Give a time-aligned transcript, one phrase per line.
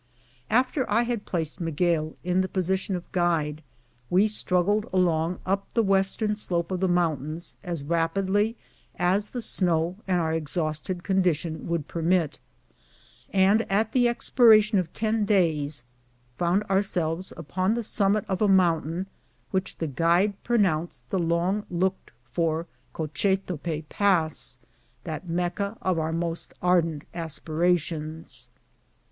[0.49, 3.61] After I had placed Miguel in the position of guide,
[4.09, 8.57] we struggled along up the western slope of the mountains as rapidly
[8.95, 12.39] as the snow and our exhausted condition would permit,
[13.31, 15.83] and, at the expiration of ten days,
[16.35, 19.05] found ourselves upon the summit of a mountain,
[19.51, 22.65] which the guide pro nounced the long looked for
[22.95, 24.57] Cochetope Pass—
[25.03, 28.49] that Mecca of our most ardent aspirations.